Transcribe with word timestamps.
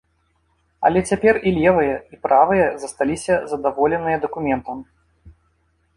Але 0.87 0.99
цяпер 1.09 1.35
і 1.49 1.51
левыя, 1.57 1.95
і 2.15 2.19
правыя 2.25 2.65
засталіся 2.85 3.33
задаволеныя 3.55 4.17
дакументам. 4.25 4.77